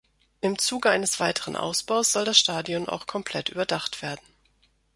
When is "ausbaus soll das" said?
1.55-2.39